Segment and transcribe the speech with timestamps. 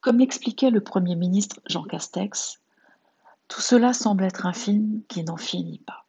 [0.00, 2.58] Comme l'expliquait le Premier ministre Jean Castex,
[3.48, 6.06] tout cela semble être un film qui n'en finit pas.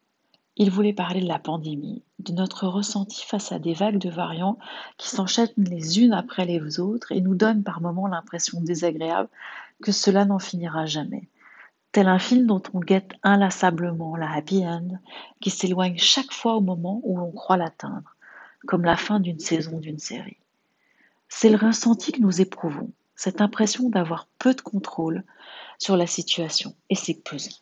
[0.56, 4.58] Il voulait parler de la pandémie, de notre ressenti face à des vagues de variants
[4.96, 9.28] qui s'enchaînent les unes après les autres et nous donnent par moments l'impression désagréable
[9.82, 11.28] que cela n'en finira jamais.
[11.90, 14.88] Tel un film dont on guette inlassablement la happy end,
[15.42, 18.16] qui s'éloigne chaque fois au moment où on croit l'atteindre,
[18.66, 20.38] comme la fin d'une saison d'une série.
[21.28, 25.24] C'est le ressenti que nous éprouvons, cette impression d'avoir peu de contrôle
[25.78, 27.56] sur la situation, et c'est pesant.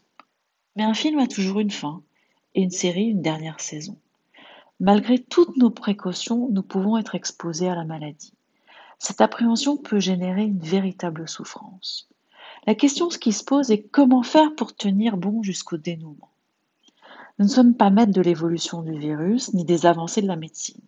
[0.77, 2.03] Mais un film a toujours une fin,
[2.55, 3.99] et une série une dernière saison.
[4.81, 8.33] Malgré toutes nos précautions, nous pouvons être exposés à la maladie.
[8.99, 12.09] Cette appréhension peut générer une véritable souffrance.
[12.67, 16.31] La question qui se pose est comment faire pour tenir bon jusqu'au dénouement.
[17.39, 20.81] Nous ne sommes pas maîtres de l'évolution du virus ni des avancées de la médecine.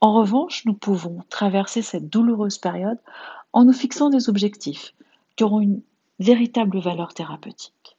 [0.00, 2.98] En revanche, nous pouvons traverser cette douloureuse période
[3.58, 4.94] en nous fixant des objectifs
[5.34, 5.82] qui auront une
[6.20, 7.96] véritable valeur thérapeutique.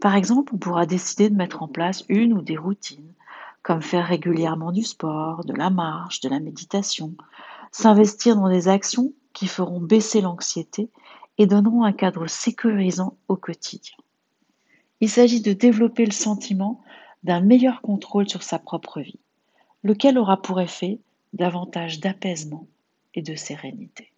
[0.00, 3.12] Par exemple, on pourra décider de mettre en place une ou des routines,
[3.62, 7.12] comme faire régulièrement du sport, de la marche, de la méditation,
[7.70, 10.88] s'investir dans des actions qui feront baisser l'anxiété
[11.36, 13.98] et donneront un cadre sécurisant au quotidien.
[15.02, 16.80] Il s'agit de développer le sentiment
[17.24, 19.20] d'un meilleur contrôle sur sa propre vie,
[19.82, 20.98] lequel aura pour effet
[21.34, 22.66] davantage d'apaisement
[23.12, 24.12] et de sérénité.